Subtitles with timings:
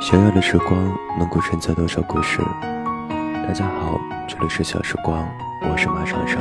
[0.00, 2.40] 小小的时光能够承载多少故事？
[3.46, 5.28] 大家好，这里是小时光，
[5.62, 6.40] 我是马爽爽。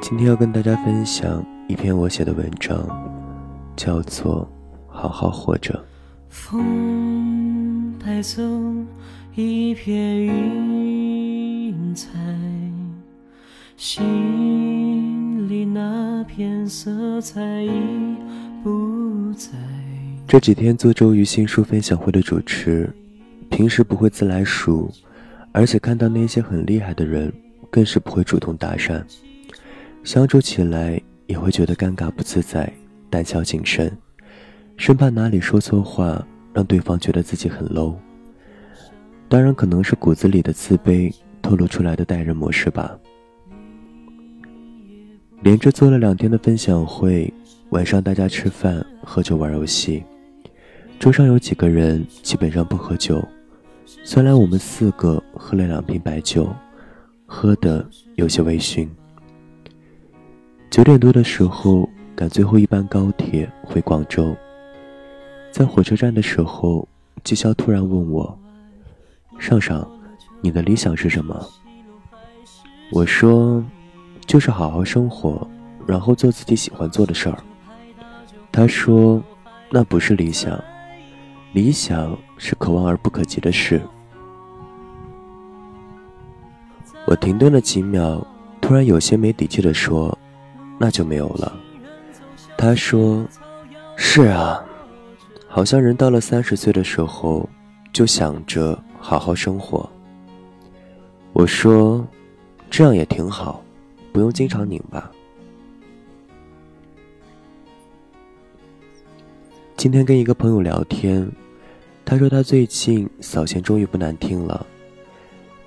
[0.00, 2.76] 今天要跟大家分享一篇我写的文章，
[3.76, 4.48] 叫做
[4.92, 5.74] 《好好活着》。
[6.28, 8.42] 风带走
[9.34, 12.08] 一片云彩，
[13.76, 14.87] 心
[15.48, 17.70] 里那片色彩已
[18.62, 19.48] 不在。
[20.26, 22.88] 这几天做周瑜新书分享会的主持，
[23.48, 24.92] 平时不会自来熟，
[25.52, 27.32] 而且看到那些很厉害的人，
[27.70, 29.02] 更是不会主动搭讪，
[30.04, 32.70] 相处起来也会觉得尴尬不自在，
[33.08, 33.90] 胆小谨慎，
[34.76, 36.22] 生怕哪里说错话
[36.52, 37.94] 让对方觉得自己很 low。
[39.30, 41.10] 当然，可能是骨子里的自卑
[41.40, 42.98] 透露出来的待人模式吧。
[45.40, 47.32] 连着做了两天的分享会，
[47.70, 50.02] 晚上大家吃饭、喝酒、玩游戏。
[50.98, 53.22] 桌上有几个人基本上不喝酒，
[54.02, 56.52] 虽然我们四个喝了两瓶白酒，
[57.24, 58.88] 喝的有些微醺。
[60.70, 64.36] 九点多的时候赶最后一班高铁回广州，
[65.52, 66.86] 在火车站的时候，
[67.22, 68.36] 季潇突然问我
[69.38, 69.88] ：“上上，
[70.40, 71.48] 你的理想是什么？”
[72.90, 73.64] 我说
[74.28, 75.44] ：“就是好好生活，
[75.84, 77.38] 然后做自己喜欢做的事儿。”
[78.52, 79.20] 他说
[79.70, 80.56] ：“那不是理想。”
[81.54, 83.80] 理想是可望而不可及的事。
[87.06, 88.24] 我停顿了几秒，
[88.60, 90.16] 突然有些没底气的说
[90.78, 91.50] ：“那就没有了。”
[92.58, 93.26] 他说
[93.96, 94.62] ：“是啊，
[95.48, 97.48] 好像人到了三十岁的时候，
[97.94, 99.88] 就想着好好生活。”
[101.32, 102.06] 我说
[102.68, 103.62] ：“这样也挺好，
[104.12, 105.10] 不用经常拧巴。”
[109.76, 111.30] 今天跟一个朋友聊天，
[112.04, 114.66] 他说他最近扫弦终于不难听了。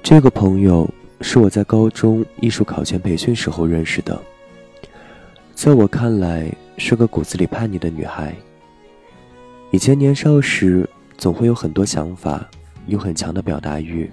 [0.04, 0.90] 这个朋友
[1.22, 4.22] 是我在高中艺术考前培训时候认识的，
[5.54, 8.36] 在我看来是个骨子里叛逆的女孩。
[9.70, 12.46] 以前年少时总会有很多想法，
[12.88, 14.12] 有很强的表达欲，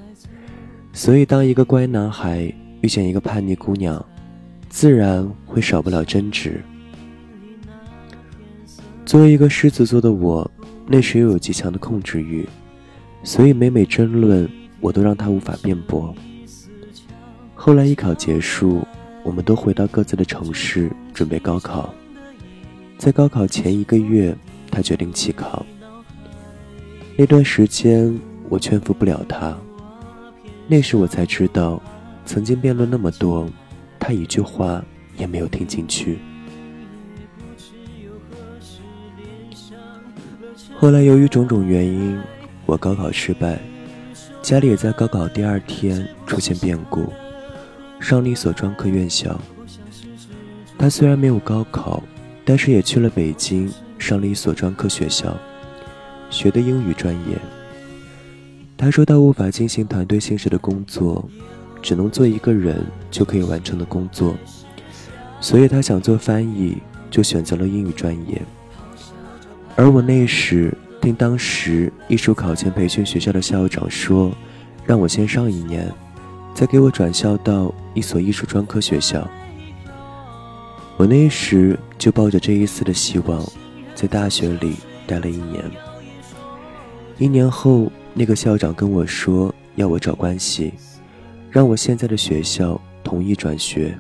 [0.93, 4.05] 所以当一个乖男孩遇见一个叛逆姑娘，
[4.69, 6.63] 自然会少不了争执。
[9.05, 10.49] 作为一个狮子座的我，
[10.87, 12.47] 那时又有极强的控制欲，
[13.23, 14.49] 所以每每争论，
[14.81, 16.15] 我都让他无法辩驳。
[17.55, 18.87] 后来艺考结束，
[19.25, 21.93] 我们都回到各自的城市准备高考。
[22.99, 24.37] 在高考前一个月，
[24.71, 25.65] 他决定弃考。
[27.17, 28.17] 那段时间，
[28.49, 29.57] 我劝服不了他。
[30.67, 31.83] 那时我才知道，
[32.27, 33.49] 曾经辩论那么多，
[33.99, 34.85] 他一句话
[35.17, 36.19] 也没有听进去。
[40.77, 42.19] 后来由于种种原因，
[42.65, 43.59] 我高考失败，
[44.41, 47.13] 家里也在高考第二天出现变故，
[47.99, 49.39] 上了一所专科院校。
[50.79, 52.01] 他虽然没有高考，
[52.45, 55.37] 但是也去了北京上了一所专科学校，
[56.31, 57.37] 学的英语专业。
[58.77, 61.29] 他说他无法进行团队性质的工作，
[61.81, 64.35] 只能做一个人就可以完成的工作，
[65.41, 66.77] 所以他想做翻译，
[67.11, 68.41] 就选择了英语专业。
[69.77, 74.33] 而我那时听当时艺术考前培训学校的校长说，
[74.85, 75.89] 让我先上一年，
[76.55, 79.29] 再给我转校到一所艺术专科学校。
[80.97, 83.41] 我那时就抱着这一丝的希望，
[83.95, 84.75] 在大学里
[85.07, 85.65] 待了一年。
[87.19, 90.75] 一年后，那个校长跟我说要我找关系，
[91.51, 93.97] 让我现在的学校同意转学。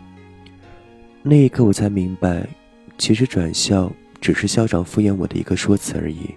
[1.23, 2.47] 那一刻，我才明白，
[2.97, 3.93] 其实转校。
[4.21, 6.35] 只是校长敷衍我的一个说辞而已。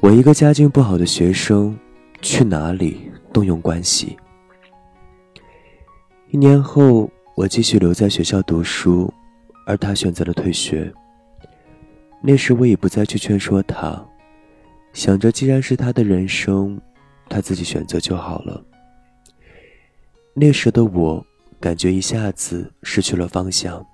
[0.00, 1.78] 我一个家境不好的学生，
[2.20, 4.16] 去哪里动用关系？
[6.30, 9.14] 一年后，我继续留在学校读书，
[9.64, 10.92] 而他选择了退学。
[12.20, 14.04] 那时我已不再去劝说他，
[14.92, 16.80] 想着既然是他的人生，
[17.28, 18.60] 他自己选择就好了。
[20.40, 21.26] 那时的我，
[21.60, 23.84] 感觉一下子失去了方向。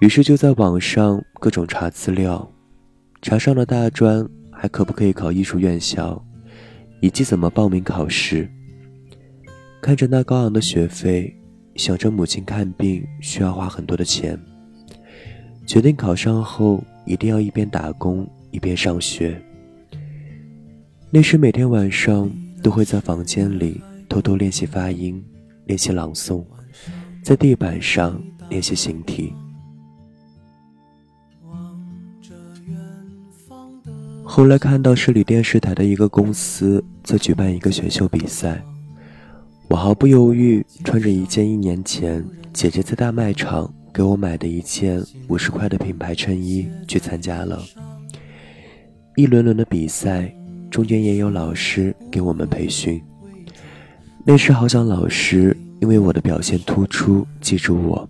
[0.00, 2.48] 于是就在网上各种查资料，
[3.20, 6.24] 查上了大专还可不可以考艺术院校，
[7.00, 8.48] 以及怎么报名考试。
[9.82, 11.36] 看着那高昂的学费，
[11.74, 14.38] 想着母亲看病需要花很多的钱，
[15.66, 19.42] 决定考上后一定要一边打工一边上学。
[21.10, 22.30] 那时每天晚上
[22.62, 23.82] 都会在房间里
[24.16, 25.22] 偷偷练习发音，
[25.66, 26.42] 练习朗诵，
[27.22, 28.18] 在地板上
[28.48, 29.34] 练习形体。
[34.24, 38.64] 后来看到市里电视台的一个公司在举办一个选秀比赛，
[39.68, 42.24] 我毫不犹豫穿着一件一年前
[42.54, 44.98] 姐姐在大卖场给我买的一件
[45.28, 47.62] 五十块的品牌衬衣去参加了。
[49.14, 50.34] 一轮轮的比赛，
[50.70, 52.98] 中间也有老师给我们培训。
[54.28, 58.08] 那时好想老师因为我的表现突出记住我，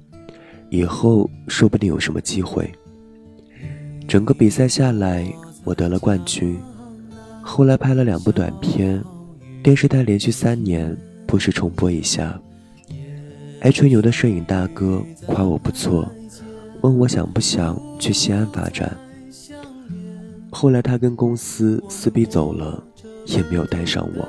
[0.71, 2.73] 以后说不定有什么机会。
[4.09, 5.31] 整个比赛下来，
[5.63, 6.59] 我得了冠军。
[7.43, 8.99] 后来拍了两部短片，
[9.63, 10.97] 电视台连续三年
[11.27, 12.41] 不时重播一下。
[13.61, 16.11] 爱吹牛的摄影大哥夸我不错，
[16.81, 18.97] 问我想不想去西安发展。
[20.51, 22.83] 后来他跟公司撕逼走了，
[23.27, 24.27] 也没有带上我。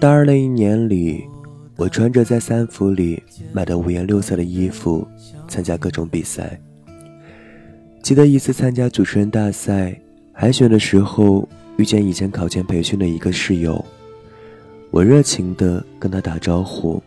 [0.00, 1.24] 大二那一年里。
[1.76, 3.20] 我穿着在三福里
[3.52, 5.04] 买的五颜六色的衣服，
[5.48, 6.56] 参加各种比赛。
[8.00, 10.00] 记得一次参加主持人大赛
[10.32, 13.84] 海选的时候，遇见以前考前培训的一个室友，
[14.92, 17.02] 我热情地跟他打招呼，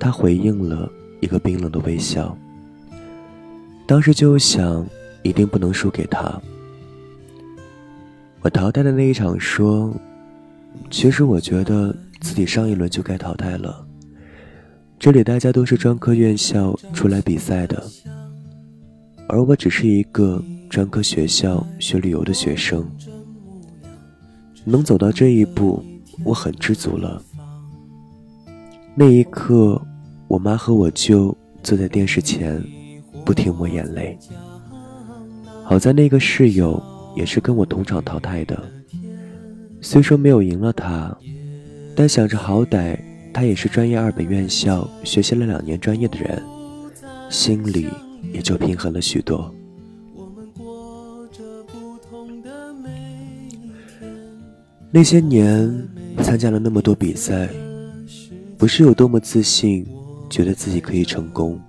[0.00, 0.90] 他回应了
[1.20, 2.36] 一个冰冷的微笑。
[3.86, 4.84] 当时就想，
[5.22, 6.42] 一定不能输给他。
[8.40, 9.94] 我淘汰的那一场说，
[10.90, 11.94] 其实我觉得。
[12.18, 13.86] 自己上一轮就该淘汰了。
[14.98, 17.80] 这里大家都是专科院校出来比赛的，
[19.28, 22.84] 而我只是一个专科学校学旅游的学生。
[24.64, 25.84] 能走到这一步，
[26.24, 27.22] 我很知足了。
[28.94, 29.80] 那一刻，
[30.26, 32.60] 我妈和我舅坐在电视前，
[33.26, 34.18] 不停抹眼泪。
[35.62, 36.82] 好在那个室友
[37.14, 38.58] 也是跟我同场淘汰的，
[39.88, 41.16] 虽说没有赢了他。
[41.94, 42.98] 但想着好歹
[43.32, 46.42] 他也是专业二本院校学习了两年专业的人，
[47.30, 47.88] 心里
[48.32, 49.54] 也就平衡了许多。
[54.90, 57.48] 那些年参加了那么多比赛，
[58.58, 59.86] 不是有多么自信，
[60.28, 61.60] 觉得自己可以成功，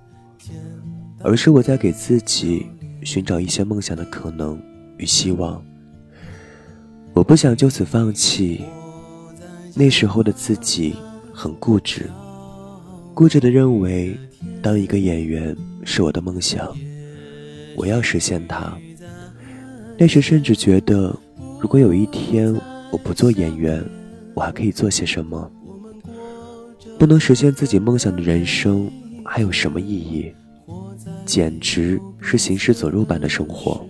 [1.22, 2.66] 而是我在给自己
[3.04, 4.60] 寻找一些梦想的可能
[4.96, 5.62] 与希望。
[7.18, 8.64] 我不想就此放弃。
[9.74, 10.94] 那时候的自己
[11.34, 12.08] 很固执，
[13.12, 14.16] 固执的认为
[14.62, 16.72] 当一个演员是我的梦想，
[17.74, 18.72] 我要实现它。
[19.98, 21.12] 那时甚至觉得，
[21.60, 22.54] 如果有一天
[22.92, 23.84] 我不做演员，
[24.34, 25.50] 我还可以做些什么？
[27.00, 28.88] 不能实现自己梦想的人生
[29.24, 30.32] 还有什么意义？
[31.24, 33.84] 简直是行尸走肉般的生活。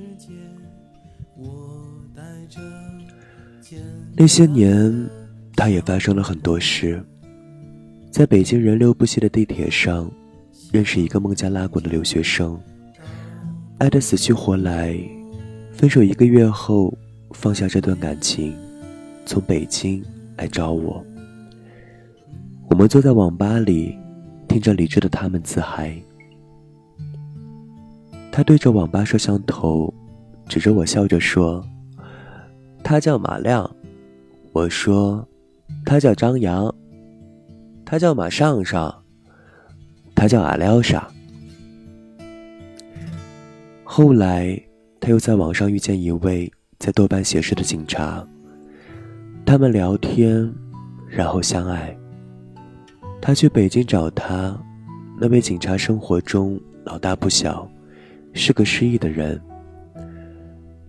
[4.19, 5.09] 那些年。
[5.57, 7.03] 他也发生了很多事，
[8.13, 10.09] 在北京人流不息的地铁上，
[10.71, 12.57] 认识一个孟加拉国的留学生，
[13.79, 14.97] 爱得死去活来，
[15.73, 16.97] 分手一个月后
[17.33, 18.55] 放下这段感情，
[19.27, 20.01] 从北京
[20.37, 21.05] 来找我。
[22.71, 23.99] 我们坐在网吧里，
[24.47, 25.93] 听着理智的他们自嗨。
[28.31, 29.93] 他对着网吧摄像头，
[30.47, 31.67] 指着我笑着说
[32.85, 33.69] ：“他叫马亮。”
[34.59, 35.27] 我说。
[35.85, 36.75] 他叫张扬，
[37.85, 39.05] 他叫马上上，
[40.15, 41.07] 他叫阿廖沙。
[43.85, 44.61] 后来，
[44.99, 48.27] 他又在网上遇见一位在豆瓣写诗的警察，
[49.47, 50.53] 他们聊天，
[51.07, 51.97] 然后相爱。
[53.21, 54.59] 他去北京找他，
[55.21, 57.71] 那位警察生活中老大不小，
[58.33, 59.41] 是个失意的人。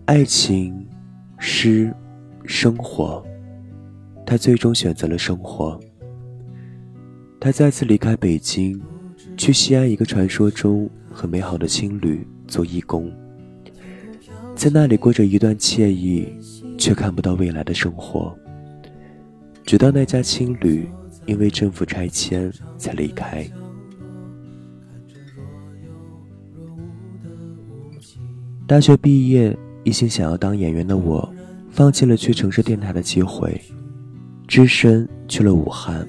[0.06, 0.86] 爱情，
[1.38, 1.94] 诗，
[2.44, 3.24] 生活。
[4.30, 5.76] 他最终选择了生活。
[7.40, 8.80] 他再次离开北京，
[9.36, 13.12] 去西安一个传说中很美好的青旅做义工，
[14.54, 16.32] 在那里过着一段惬意
[16.78, 18.32] 却看不到未来的生活。
[19.64, 20.88] 直到那家青旅
[21.26, 23.44] 因为政府拆迁才离开。
[28.64, 31.28] 大学毕业，一心想要当演员的我，
[31.68, 33.60] 放弃了去城市电台的机会。
[34.50, 36.04] 只身去了武汉，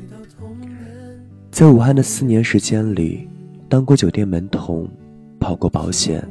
[1.51, 3.29] 在武汉的四年时间里，
[3.69, 4.89] 当过酒店门童，
[5.39, 6.27] 跑过保险，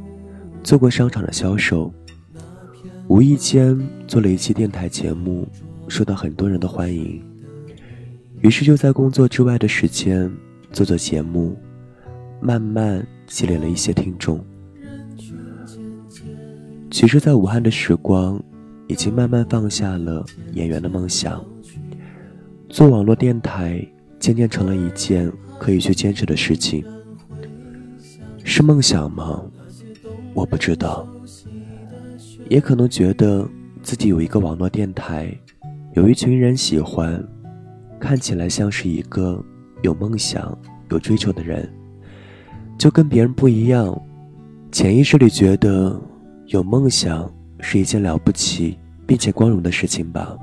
[0.61, 1.89] 做过商场的销售。
[3.07, 5.47] 无意间做了一期电台节目，
[5.87, 7.23] 受到很多人的欢迎。
[8.41, 10.29] 于是就在工作之外的时间
[10.73, 11.57] 做做节目，
[12.41, 14.45] 慢慢积累了一些听众。
[16.91, 18.43] 其实，在武汉的时光，
[18.89, 21.41] 已经慢慢放下了演员的梦想。
[22.71, 23.85] 做网络电台
[24.21, 26.85] 渐渐成了一件可以去坚持的事情。
[28.45, 29.43] 是梦想吗？
[30.35, 31.07] 我不知道。
[32.49, 33.47] 也可能觉得
[33.83, 35.37] 自己有一个网络电台，
[35.95, 37.23] 有一群人喜欢，
[37.99, 39.45] 看起来像是一个
[39.83, 40.57] 有梦想、
[40.91, 41.69] 有追求的人，
[42.79, 44.01] 就跟别人不一样。
[44.71, 46.01] 潜意识里觉得
[46.47, 50.39] 有梦想是一件了不起并且光荣的事情吧。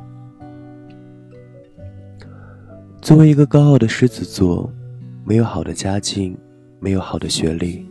[3.01, 4.70] 作为一个高傲的狮子座，
[5.24, 6.38] 没有好的家境，
[6.80, 7.86] 没有好的学历，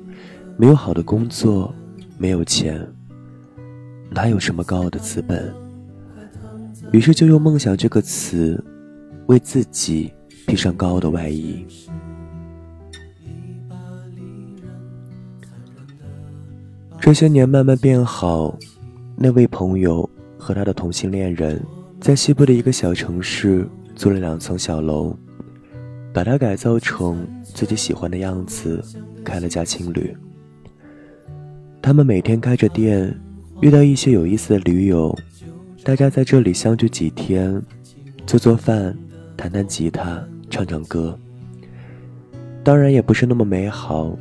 [0.59, 1.75] 没有好的工作，
[2.19, 2.87] 没有钱，
[4.11, 5.53] 哪有什么高傲的资本？
[6.93, 8.63] 于是就用“梦想”这个词，
[9.27, 10.13] 为自己
[10.47, 11.65] 披上高傲的外衣。
[17.01, 18.57] 这些年慢慢变好，
[19.17, 21.65] 那位朋友和他的同性恋人，
[22.01, 23.67] 在西部的一个小城市。
[23.97, 25.17] 租了两层小楼，
[26.13, 28.85] 把它改造成自己喜欢的样子，
[29.25, 30.15] 开了家青旅。
[31.81, 33.19] 他们每天开着店，
[33.63, 35.17] 遇到一些有意思的驴友，
[35.83, 37.61] 大家在这里相聚几天，
[38.27, 38.95] 做做饭，
[39.35, 41.19] 弹弹吉他，唱唱歌。
[42.63, 44.15] 当然也不是那么美好，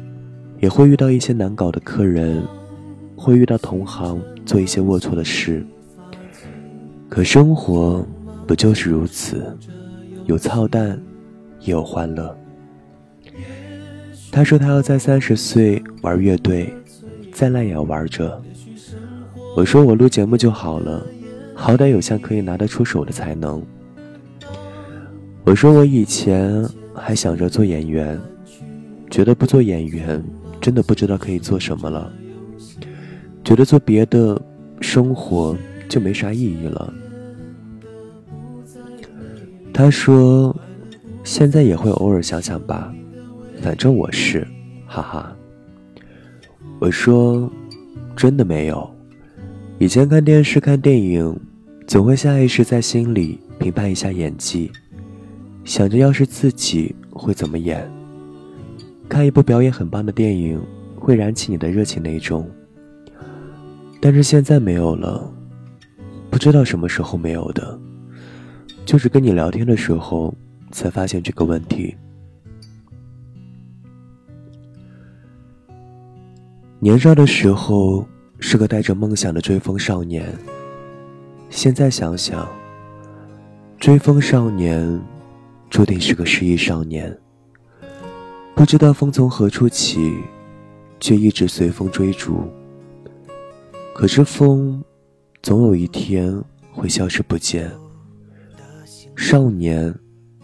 [0.61, 2.41] 也会遇到一些难搞的客人，
[3.17, 5.65] 会遇到同行做一些龌龊的事。
[7.09, 8.07] 可生活。
[8.47, 9.57] 不就是如此，
[10.25, 11.01] 有操蛋，
[11.61, 12.37] 也有欢乐。
[14.31, 16.73] 他说他要在三十岁玩乐队，
[17.31, 18.41] 再烂也要玩着。
[19.55, 21.05] 我说我录节目就好了，
[21.55, 23.63] 好歹有项可以拿得出手的才能。
[25.43, 28.19] 我说我以前还想着做演员，
[29.09, 30.21] 觉得不做演员
[30.59, 32.11] 真的不知道可以做什么了，
[33.43, 34.39] 觉得做别的
[34.81, 36.93] 生活就没啥意义了。
[39.77, 40.55] 他说
[41.25, 42.95] ：“现在也会偶尔想想吧，
[43.61, 44.47] 反正我是，
[44.87, 45.35] 哈哈。”
[46.79, 47.51] 我说
[48.15, 48.89] ：“真的没有。
[49.77, 51.37] 以前看电视、看电影，
[51.85, 54.71] 总会下意识在心里评判一下演技，
[55.65, 57.85] 想着要是自己会怎么演。
[59.09, 60.57] 看一部表演很棒的电影，
[60.95, 62.49] 会燃起你的热情那种。
[63.99, 65.29] 但是现在没有了，
[66.29, 67.77] 不知道什么时候没有的。”
[68.85, 70.33] 就是跟你聊天的时候，
[70.71, 71.95] 才发现这个问题。
[76.79, 78.07] 年少的时候
[78.39, 80.31] 是个带着梦想的追风少年，
[81.49, 82.47] 现在想想，
[83.79, 85.01] 追风少年
[85.69, 87.17] 注定是个失意少年。
[88.53, 90.15] 不知道风从何处起，
[90.99, 92.43] 却一直随风追逐。
[93.95, 94.83] 可是风，
[95.41, 96.39] 总有一天
[96.71, 97.71] 会消失不见。
[99.15, 99.93] 少年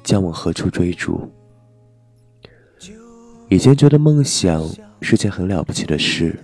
[0.04, 1.30] 将往何处追逐？
[3.50, 4.66] 以前觉得梦想
[5.02, 6.40] 是件很了不起的事，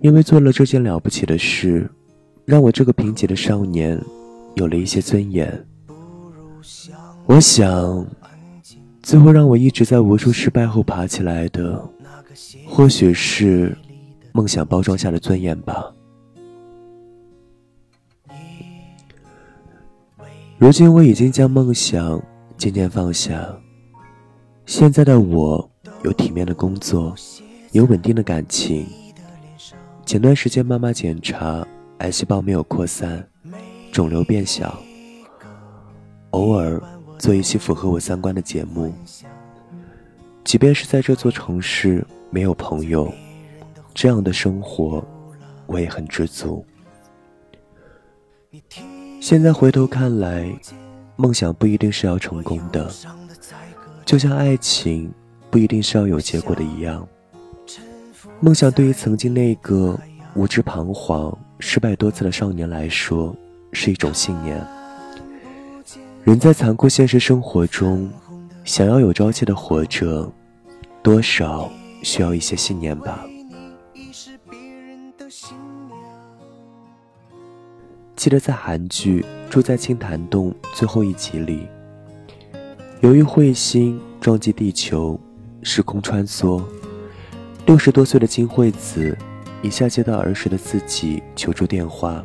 [0.00, 1.90] 因为做了这件了不起的事，
[2.46, 4.00] 让我这个贫瘠的少年
[4.54, 5.66] 有了一些尊严。
[7.26, 8.06] 我想，
[9.02, 11.86] 最后让我一直在无数失败后爬起来的，
[12.66, 13.76] 或许是
[14.32, 15.92] 梦想包装下的尊严吧。
[20.58, 22.20] 如今我已经将梦想
[22.56, 23.48] 渐渐放下。
[24.66, 25.70] 现在的我
[26.02, 27.14] 有体面的工作，
[27.70, 28.84] 有稳定的感情。
[30.04, 31.64] 前段时间妈妈检查，
[31.98, 33.24] 癌细胞没有扩散，
[33.92, 34.76] 肿瘤变小。
[36.30, 36.82] 偶尔
[37.18, 38.92] 做一些符合我三观的节目。
[40.42, 43.12] 即便是在这座城市没有朋友，
[43.94, 45.06] 这样的生活
[45.66, 46.66] 我也很知足。
[49.20, 50.48] 现在回头看来，
[51.16, 52.90] 梦想不一定是要成功的，
[54.04, 55.12] 就像爱情
[55.50, 57.06] 不一定是要有结果的一样。
[58.40, 59.98] 梦想对于曾经那个
[60.34, 63.34] 无知、彷徨、失败多次的少年来说，
[63.72, 64.64] 是一种信念。
[66.24, 68.08] 人在残酷现实生活中，
[68.64, 70.30] 想要有朝气的活着，
[71.02, 71.70] 多少
[72.02, 73.26] 需要一些信念吧。
[78.18, 81.68] 记得在韩剧《住在青潭洞》最后一集里，
[83.00, 85.16] 由于彗星撞击地球，
[85.62, 86.60] 时空穿梭，
[87.64, 89.16] 六十多岁的金惠子
[89.62, 92.24] 一下接到儿时的自己求助电话。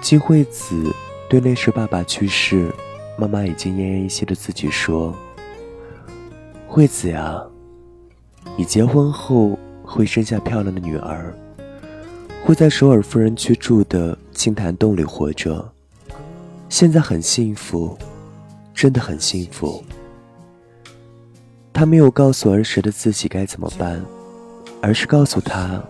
[0.00, 0.90] 金惠子
[1.28, 2.72] 对那时爸爸去世，
[3.18, 5.14] 妈妈已经奄奄一息的自己说
[6.66, 7.44] ：“惠子呀，
[8.56, 11.30] 你结婚后会生下漂亮的女儿。”
[12.42, 15.66] 会在首尔夫人区住的青潭洞里活着，
[16.68, 17.96] 现在很幸福，
[18.74, 19.82] 真的很幸福。
[21.72, 24.00] 他没有告诉儿时的自己该怎么办，
[24.82, 25.82] 而是告诉他，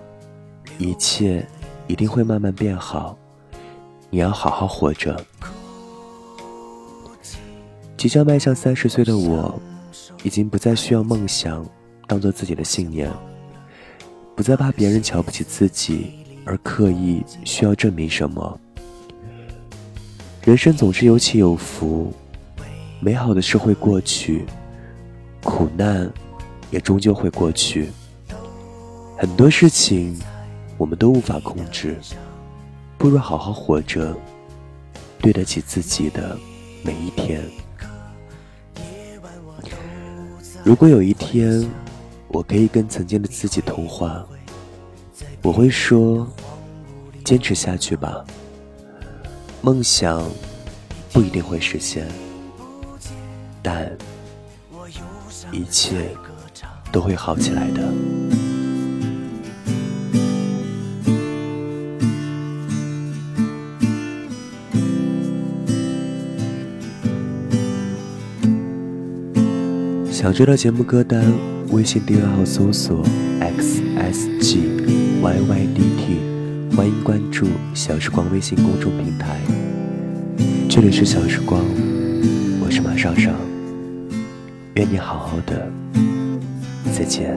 [0.78, 1.44] 一切
[1.88, 3.18] 一定会慢慢变好，
[4.10, 5.20] 你要好好活着。
[7.96, 9.60] 即将迈向三十岁的我，
[10.22, 11.66] 已经不再需要梦想
[12.06, 13.12] 当做自己的信念，
[14.36, 16.12] 不再怕别人瞧不起自己
[16.46, 18.58] 而刻意需要证明什么。
[20.42, 22.12] 人生总是有起有伏，
[23.00, 24.46] 美好的事会过去，
[25.42, 26.08] 苦难
[26.70, 27.90] 也终究会过去。
[29.18, 30.16] 很多事情
[30.78, 31.96] 我们都无法控制，
[32.96, 34.16] 不如好好活着，
[35.18, 36.38] 对得起自己的
[36.84, 37.42] 每一天。
[40.62, 41.68] 如果有一天
[42.28, 44.24] 我可以跟曾经的自己通话，
[45.46, 46.26] 我会说：
[47.24, 48.24] 坚持下去吧。
[49.62, 50.28] 梦想
[51.12, 52.08] 不一定会实现，
[53.62, 53.96] 但
[55.52, 56.08] 一切
[56.90, 57.80] 都会好起来的。
[70.10, 71.24] 想知道节目歌单，
[71.70, 73.00] 微信订阅号搜索
[73.40, 76.76] XSG y y d t，。
[76.76, 79.40] 欢迎关注小时光微信公众平台，
[80.68, 81.60] 这里是小时光，
[82.60, 83.34] 我是马上上，
[84.74, 85.68] 愿你好好的，
[86.96, 87.36] 再见。